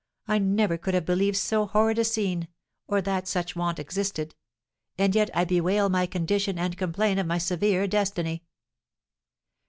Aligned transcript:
I 0.27 0.39
never 0.39 0.79
could 0.79 0.95
have 0.95 1.05
believed 1.05 1.37
so 1.37 1.67
horrid 1.67 1.99
a 1.99 2.03
scene, 2.03 2.47
or 2.87 3.03
that 3.03 3.27
such 3.27 3.55
want 3.55 3.77
existed; 3.77 4.33
and 4.97 5.13
yet 5.13 5.29
I 5.31 5.45
bewail 5.45 5.89
my 5.89 6.07
condition 6.07 6.57
and 6.57 6.75
complain 6.75 7.19
of 7.19 7.27
my 7.27 7.37
severe 7.37 7.85
destiny." 7.85 8.43